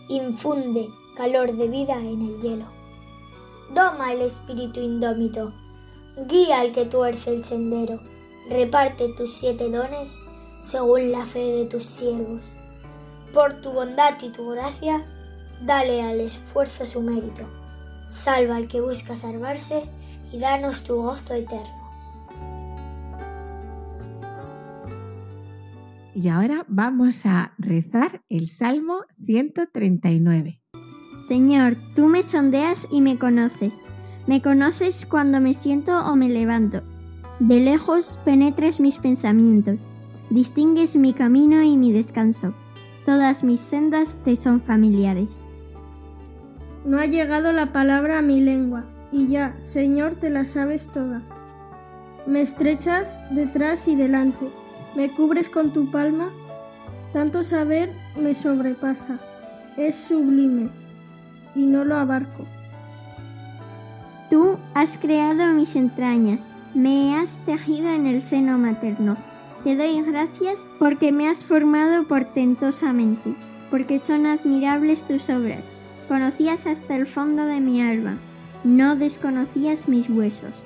[0.08, 2.66] infunde calor de vida en el hielo.
[3.74, 5.52] Doma el espíritu indómito,
[6.16, 8.00] guía al que tuerce el sendero,
[8.48, 10.16] reparte tus siete dones
[10.62, 12.53] según la fe de tus siervos.
[13.33, 15.05] Por tu bondad y tu gracia,
[15.62, 17.42] dale al esfuerzo su mérito.
[18.09, 19.83] Salva al que busca salvarse
[20.33, 21.85] y danos tu gozo eterno.
[26.14, 30.61] Y ahora vamos a rezar el Salmo 139.
[31.27, 33.74] Señor, tú me sondeas y me conoces.
[34.26, 36.82] Me conoces cuando me siento o me levanto.
[37.40, 39.87] De lejos penetras mis pensamientos.
[40.30, 42.54] Distingues mi camino y mi descanso.
[43.04, 45.28] Todas mis sendas te son familiares.
[46.87, 51.22] No ha llegado la palabra a mi lengua, y ya, Señor, te la sabes toda.
[52.26, 54.48] Me estrechas detrás y delante,
[54.96, 56.30] me cubres con tu palma,
[57.12, 59.18] tanto saber me sobrepasa,
[59.76, 60.70] es sublime,
[61.54, 62.46] y no lo abarco.
[64.34, 66.44] Tú has creado mis entrañas,
[66.74, 69.16] me has tejido en el seno materno.
[69.62, 73.36] Te doy gracias porque me has formado portentosamente,
[73.70, 75.62] porque son admirables tus obras.
[76.08, 78.18] Conocías hasta el fondo de mi alma,
[78.64, 80.60] no desconocías mis huesos.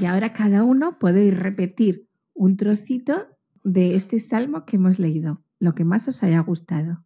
[0.00, 3.26] Y ahora cada uno podéis repetir un trocito
[3.64, 7.05] de este salmo que hemos leído, lo que más os haya gustado.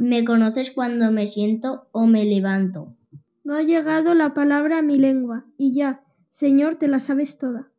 [0.00, 2.96] Me conoces cuando me siento o me levanto.
[3.44, 7.70] No ha llegado la palabra a mi lengua, y ya, Señor, te la sabes toda.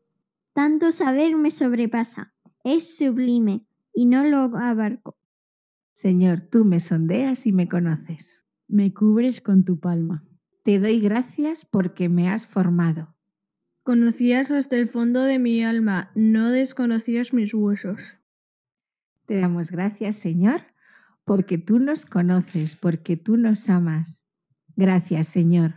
[0.53, 2.31] Tanto saber me sobrepasa,
[2.63, 5.17] es sublime, y no lo abarco.
[5.93, 8.43] Señor, tú me sondeas y me conoces.
[8.67, 10.23] Me cubres con tu palma.
[10.63, 13.15] Te doy gracias porque me has formado.
[13.81, 17.99] Conocías hasta el fondo de mi alma, no desconocías mis huesos.
[19.25, 20.70] Te damos gracias, Señor,
[21.25, 24.25] porque tú nos conoces, porque tú nos amas.
[24.75, 25.73] Gracias, Señor.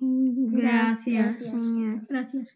[0.00, 2.06] Gracias, Señor.
[2.08, 2.54] Gracias.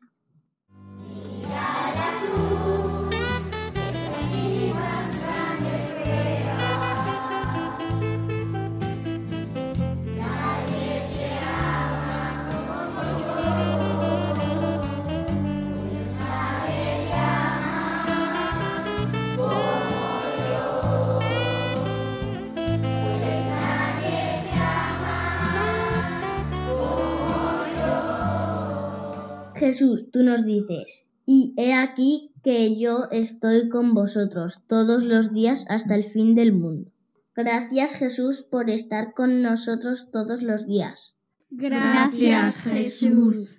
[29.59, 35.67] Jesús, tú nos dices, y he aquí que yo estoy con vosotros todos los días
[35.69, 36.91] hasta el fin del mundo.
[37.37, 41.15] Gracias Jesús por estar con nosotros todos los días.
[41.51, 43.57] Gracias, Jesús.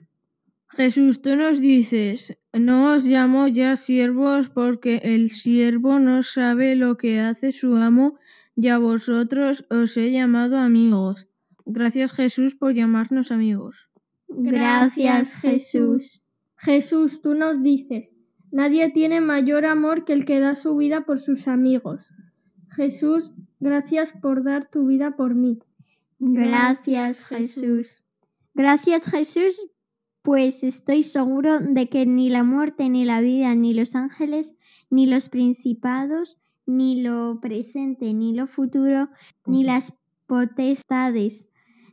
[0.69, 6.97] Jesús, tú nos dices, no os llamo ya siervos porque el siervo no sabe lo
[6.97, 8.19] que hace su amo
[8.55, 11.27] y a vosotros os he llamado amigos.
[11.65, 13.88] Gracias Jesús por llamarnos amigos.
[14.29, 16.23] Gracias, Jesús.
[16.57, 18.09] Jesús, tú nos dices,
[18.51, 22.11] nadie tiene mayor amor que el que da su vida por sus amigos.
[22.75, 25.59] Jesús, gracias por dar tu vida por mí.
[26.19, 27.95] Gracias, Jesús.
[28.53, 29.67] Gracias, Jesús,
[30.21, 34.53] pues estoy seguro de que ni la muerte, ni la vida, ni los ángeles,
[34.89, 39.09] ni los principados, ni lo presente, ni lo futuro,
[39.45, 39.93] ni las
[40.27, 41.48] potestades,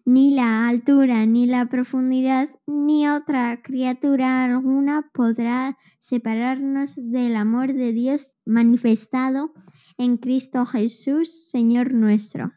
[0.06, 7.92] ni la altura, ni la profundidad, ni otra criatura alguna podrá separarnos del amor de
[7.92, 9.52] Dios manifestado
[9.98, 12.52] en Cristo Jesús, Señor nuestro.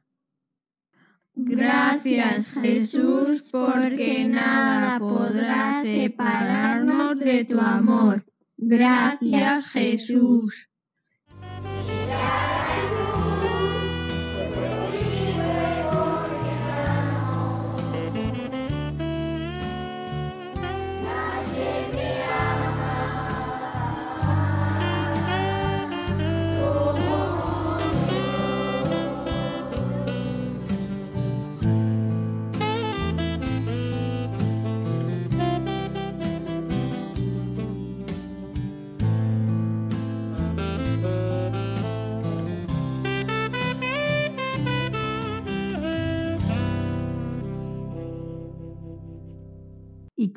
[1.33, 8.25] Gracias Jesús porque nada podrá separarnos de tu amor.
[8.57, 10.68] Gracias Jesús.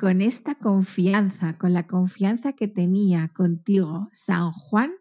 [0.03, 4.91] Con esta confianza, con la confianza que tenía contigo San Juan,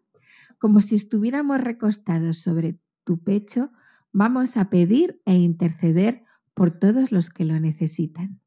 [0.61, 3.73] como si estuviéramos recostados sobre tu pecho,
[4.13, 6.23] vamos a pedir e interceder
[6.55, 8.39] por todos los que lo necesitan.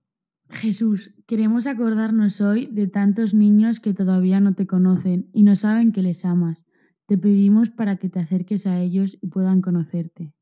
[0.50, 5.92] Jesús, queremos acordarnos hoy de tantos niños que todavía no te conocen y no saben
[5.92, 6.64] que les amas.
[7.06, 10.34] Te pedimos para que te acerques a ellos y puedan conocerte.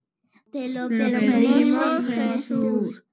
[0.51, 3.03] Te lo, Te lo pedimos Jesús.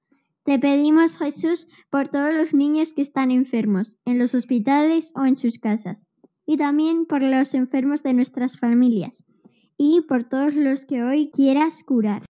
[0.43, 5.37] Te pedimos, Jesús, por todos los niños que están enfermos, en los hospitales o en
[5.37, 6.07] sus casas,
[6.47, 9.23] y también por los enfermos de nuestras familias,
[9.77, 12.25] y por todos los que hoy quieras curar.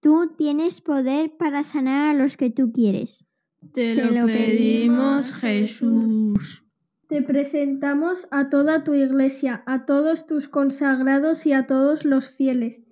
[0.00, 3.24] Tú tienes poder para sanar a los que tú quieres.
[3.72, 6.62] Te lo pedimos Jesús.
[7.08, 12.82] Te presentamos a toda tu iglesia, a todos tus consagrados y a todos los fieles,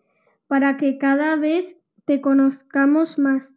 [0.47, 3.53] para que cada vez te conozcamos más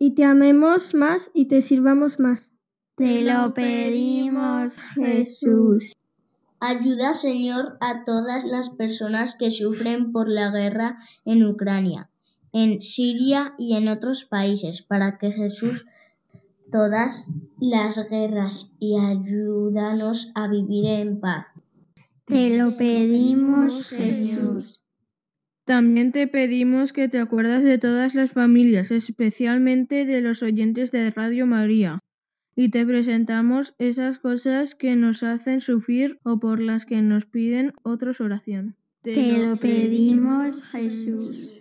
[0.00, 2.50] y te amemos más y te sirvamos más.
[2.96, 5.94] Te lo pedimos, Jesús.
[6.58, 12.08] Ayuda, Señor, a todas las personas que sufren por la guerra en Ucrania,
[12.52, 15.86] en Siria y en otros países, para que Jesús
[16.72, 17.26] todas
[17.60, 21.46] las guerras y ayúdanos a vivir en paz.
[22.24, 24.79] Te lo pedimos, Jesús.
[25.70, 31.12] También te pedimos que te acuerdas de todas las familias, especialmente de los oyentes de
[31.12, 32.00] Radio María,
[32.56, 37.72] y te presentamos esas cosas que nos hacen sufrir o por las que nos piden
[37.84, 38.74] otros oración.
[39.02, 41.52] Te lo pedimos, Jesús.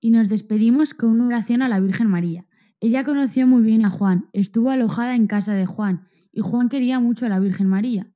[0.00, 2.46] Y nos despedimos con una oración a la Virgen María.
[2.80, 6.98] Ella conoció muy bien a Juan, estuvo alojada en casa de Juan, y Juan quería
[6.98, 8.08] mucho a la Virgen María.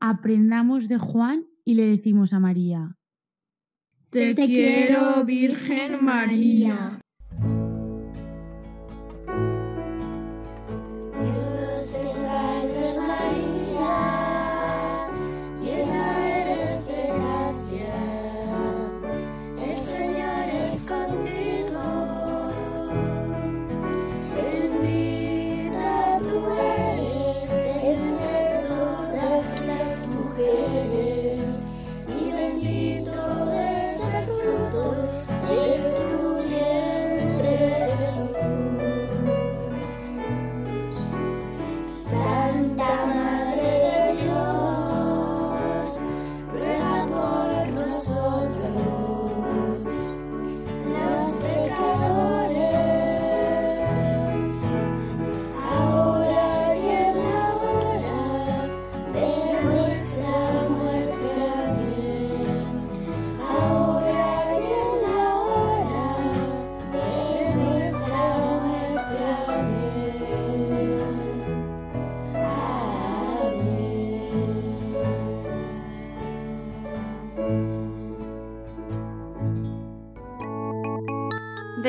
[0.00, 2.97] Aprendamos de Juan y le decimos a María,
[4.10, 7.00] Te, quiero, Virgen María.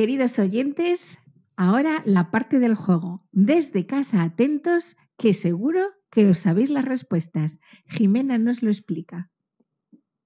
[0.00, 1.18] Queridos oyentes,
[1.56, 3.22] ahora la parte del juego.
[3.32, 7.60] Desde casa atentos, que seguro que os sabéis las respuestas.
[7.84, 9.28] Jimena nos lo explica.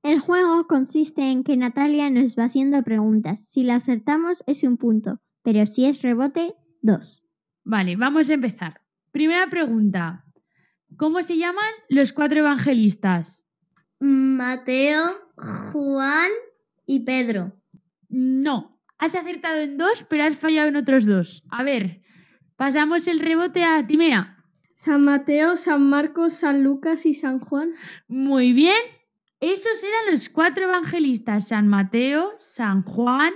[0.05, 3.49] El juego consiste en que Natalia nos va haciendo preguntas.
[3.49, 7.27] Si la acertamos es un punto, pero si es rebote, dos.
[7.65, 8.81] Vale, vamos a empezar.
[9.11, 10.25] Primera pregunta.
[10.97, 13.45] ¿Cómo se llaman los cuatro evangelistas?
[13.99, 15.17] Mateo,
[15.73, 16.31] Juan
[16.87, 17.55] y Pedro.
[18.09, 18.74] No,
[19.05, 21.45] has acertado en dos, pero has fallado en otros dos.
[21.51, 22.01] A ver,
[22.57, 24.43] pasamos el rebote a Timea.
[24.77, 27.75] San Mateo, San Marcos, San Lucas y San Juan.
[28.09, 28.81] Muy bien.
[29.41, 33.33] Esos eran los cuatro evangelistas, San Mateo, San Juan,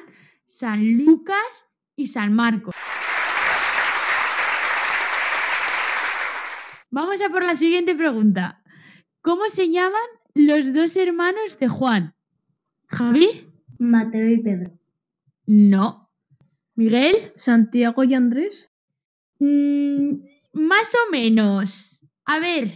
[0.46, 1.66] San Lucas
[1.96, 2.74] y San Marcos.
[6.90, 8.62] Vamos a por la siguiente pregunta.
[9.20, 10.00] ¿Cómo se llaman
[10.34, 12.14] los dos hermanos de Juan?
[12.86, 13.52] ¿Javi?
[13.78, 14.77] Mateo y Pedro.
[15.48, 16.10] No.
[16.74, 17.32] ¿Miguel?
[17.36, 18.70] Santiago y Andrés.
[19.38, 20.16] Mm,
[20.52, 22.06] más o menos.
[22.26, 22.74] A ver.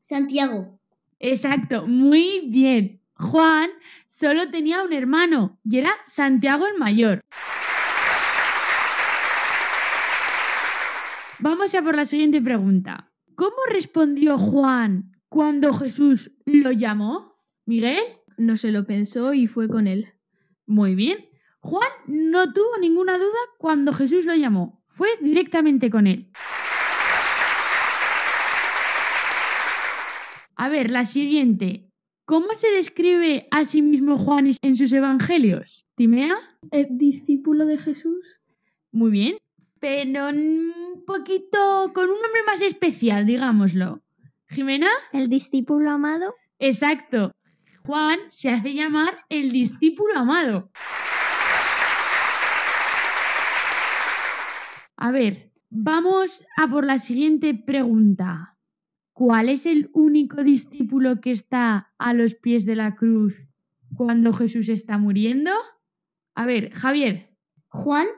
[0.00, 0.78] Santiago.
[1.18, 3.00] Exacto, muy bien.
[3.14, 3.70] Juan
[4.10, 7.22] solo tenía un hermano y era Santiago el mayor.
[11.38, 13.10] Vamos a por la siguiente pregunta.
[13.34, 17.34] ¿Cómo respondió Juan cuando Jesús lo llamó?
[17.64, 18.02] Miguel.
[18.36, 20.12] No se lo pensó y fue con él.
[20.66, 21.29] Muy bien.
[21.60, 24.82] Juan no tuvo ninguna duda cuando Jesús lo llamó.
[24.88, 26.30] Fue directamente con él.
[30.56, 31.86] A ver, la siguiente.
[32.26, 35.84] ¿Cómo se describe a sí mismo Juan en sus evangelios?
[35.96, 36.36] ¿Timea?
[36.70, 38.24] ¿El discípulo de Jesús?
[38.92, 39.36] Muy bien.
[39.80, 44.00] Pero un poquito con un nombre más especial, digámoslo.
[44.48, 44.90] ¿Jimena?
[45.12, 46.34] ¿El discípulo amado?
[46.58, 47.32] Exacto.
[47.86, 50.70] Juan se hace llamar el discípulo amado.
[55.02, 58.58] A ver, vamos a por la siguiente pregunta.
[59.14, 63.34] ¿Cuál es el único discípulo que está a los pies de la cruz
[63.96, 65.52] cuando Jesús está muriendo?
[66.34, 67.34] A ver, Javier.
[67.68, 68.08] Juan.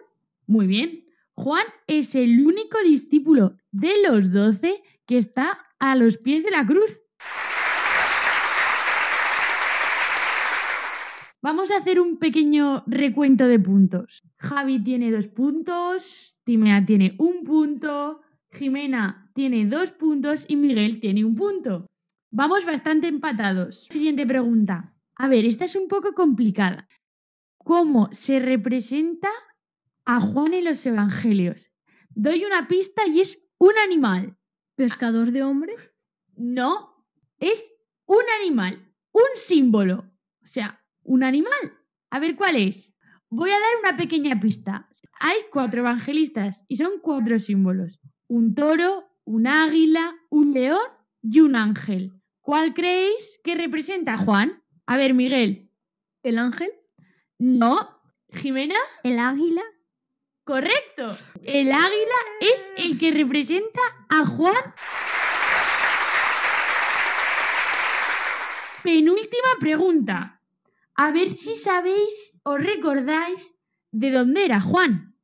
[0.49, 1.05] Muy bien.
[1.35, 6.67] Juan es el único discípulo de los doce que está a los pies de la
[6.67, 6.99] cruz.
[11.41, 14.25] Vamos a hacer un pequeño recuento de puntos.
[14.39, 18.21] Javi tiene dos puntos, Timea tiene un punto,
[18.53, 21.87] Jimena tiene dos puntos y Miguel tiene un punto.
[22.31, 23.87] Vamos bastante empatados.
[23.91, 24.95] Siguiente pregunta.
[25.17, 26.89] A ver, esta es un poco complicada.
[27.59, 29.29] ¿Cómo se representa
[30.05, 31.71] a Juan en los evangelios?
[32.11, 34.37] Doy una pista y es un animal.
[34.75, 35.93] ¿Pescador de hombres?
[36.35, 37.07] No,
[37.39, 37.73] es
[38.07, 40.11] un animal, un símbolo.
[40.43, 41.79] O sea, un animal.
[42.11, 42.92] A ver cuál es.
[43.35, 44.87] Voy a dar una pequeña pista.
[45.19, 47.99] Hay cuatro evangelistas y son cuatro símbolos.
[48.29, 50.85] Un toro, un águila, un león
[51.23, 52.13] y un ángel.
[52.43, 54.63] ¿Cuál creéis que representa a Juan?
[54.85, 55.71] A ver, Miguel.
[56.23, 56.73] ¿El ángel?
[57.39, 58.03] No.
[58.35, 58.77] ¿Jimena?
[59.03, 59.63] ¿El águila?
[60.45, 61.17] Correcto.
[61.43, 63.81] El águila es el que representa
[64.11, 64.75] a Juan.
[68.83, 70.42] Penúltima pregunta.
[70.95, 73.55] A ver si sabéis o recordáis
[73.93, 75.15] de dónde era Juan.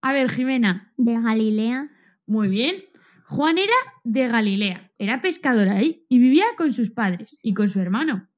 [0.00, 0.92] A ver, Jimena.
[0.96, 1.90] ¿De Galilea?
[2.26, 2.84] Muy bien.
[3.26, 4.92] Juan era de Galilea.
[4.96, 8.28] Era pescador ahí y vivía con sus padres y con su hermano.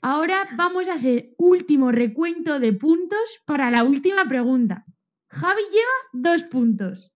[0.00, 4.84] Ahora vamos a hacer último recuento de puntos para la última pregunta.
[5.30, 7.12] Javi lleva dos puntos.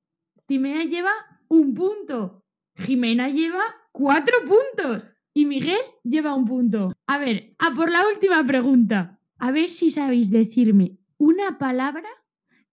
[0.46, 1.12] Timea lleva
[1.48, 2.44] un punto.
[2.76, 5.15] Jimena lleva cuatro puntos.
[5.36, 6.94] Y Miguel lleva un punto.
[7.06, 9.20] A ver, a por la última pregunta.
[9.36, 12.08] A ver si sabéis decirme una palabra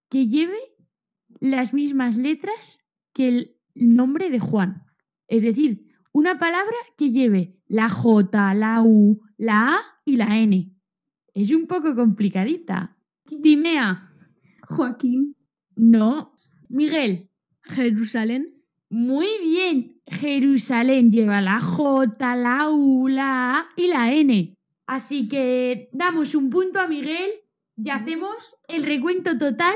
[0.10, 0.58] que lleve
[1.42, 2.80] las mismas letras
[3.14, 4.84] que el nombre de Juan.
[5.28, 10.74] Es decir, una palabra que lleve la J, la U, la A y la N.
[11.34, 12.96] Es un poco complicadita.
[13.42, 14.10] Timea.
[14.70, 15.36] Joaquín.
[15.76, 16.34] No.
[16.70, 17.30] Miguel.
[17.64, 18.54] Jerusalén.
[18.90, 19.93] Muy bien.
[20.08, 24.56] Jerusalén lleva la J, la U, la A y la N.
[24.86, 27.32] Así que damos un punto a Miguel
[27.78, 28.36] y hacemos
[28.68, 29.76] el recuento total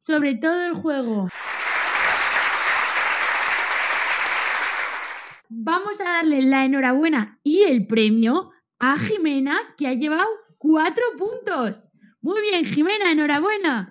[0.00, 1.28] sobre todo el juego.
[5.48, 10.26] Vamos a darle la enhorabuena y el premio a Jimena, que ha llevado
[10.58, 11.80] cuatro puntos.
[12.20, 13.90] Muy bien, Jimena, enhorabuena.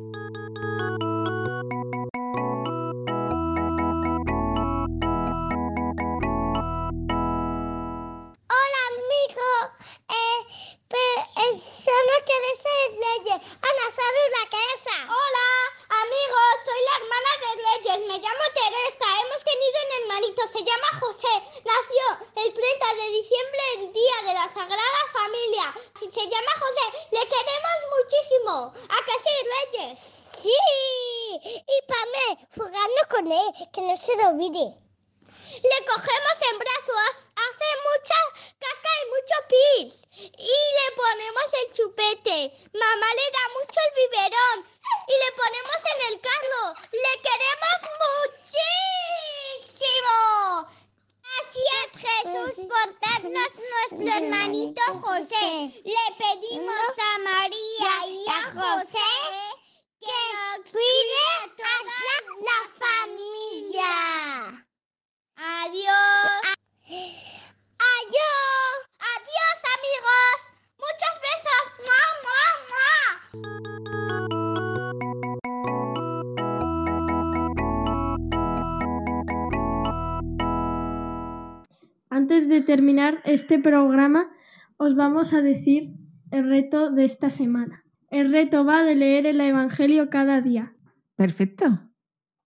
[87.01, 87.83] Esta semana.
[88.09, 90.73] El reto va de leer el Evangelio cada día.
[91.15, 91.79] Perfecto.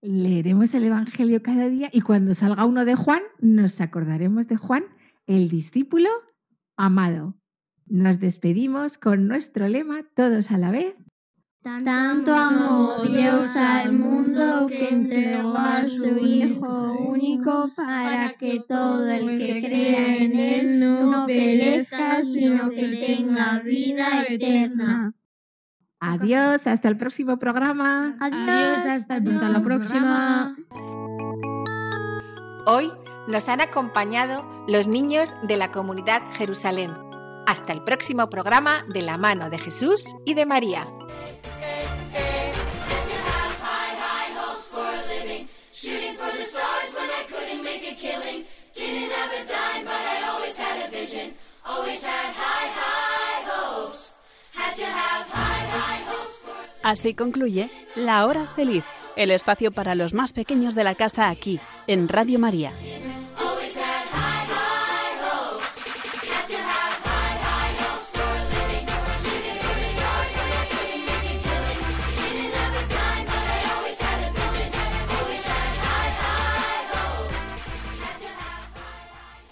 [0.01, 4.85] Leeremos el Evangelio cada día y cuando salga uno de Juan, nos acordaremos de Juan,
[5.25, 6.09] el discípulo
[6.77, 7.35] amado.
[7.87, 10.95] Nos despedimos con nuestro lema, todos a la vez.
[11.65, 19.39] Tanto amó Dios al mundo que entregó a su Hijo único para que todo el
[19.39, 25.15] que crea en Él no perezca, sino que tenga vida eterna.
[25.99, 28.15] Adiós, hasta el próximo programa.
[28.19, 30.55] Adiós, hasta el Hasta la próxima.
[32.67, 32.91] Hoy
[33.27, 37.04] nos han acompañado los niños de la comunidad Jerusalén.
[37.47, 40.87] Hasta el próximo programa de la mano de Jesús y de María.
[56.85, 58.83] Así concluye La Hora Feliz,
[59.15, 62.71] el espacio para los más pequeños de la casa aquí, en Radio María.